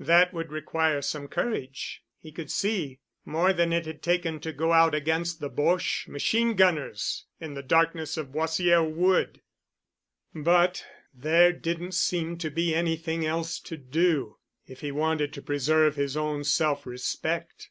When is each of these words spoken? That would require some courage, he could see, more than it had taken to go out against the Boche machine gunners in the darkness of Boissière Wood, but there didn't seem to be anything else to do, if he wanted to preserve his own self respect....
That 0.00 0.34
would 0.34 0.52
require 0.52 1.00
some 1.00 1.26
courage, 1.26 2.02
he 2.18 2.32
could 2.32 2.50
see, 2.50 3.00
more 3.24 3.54
than 3.54 3.72
it 3.72 3.86
had 3.86 4.02
taken 4.02 4.38
to 4.40 4.52
go 4.52 4.74
out 4.74 4.94
against 4.94 5.40
the 5.40 5.48
Boche 5.48 6.06
machine 6.06 6.54
gunners 6.54 7.24
in 7.40 7.54
the 7.54 7.62
darkness 7.62 8.18
of 8.18 8.26
Boissière 8.28 8.86
Wood, 8.86 9.40
but 10.34 10.84
there 11.14 11.50
didn't 11.54 11.92
seem 11.94 12.36
to 12.36 12.50
be 12.50 12.74
anything 12.74 13.24
else 13.24 13.58
to 13.60 13.78
do, 13.78 14.36
if 14.66 14.80
he 14.80 14.92
wanted 14.92 15.32
to 15.32 15.40
preserve 15.40 15.96
his 15.96 16.14
own 16.14 16.44
self 16.44 16.84
respect.... 16.84 17.70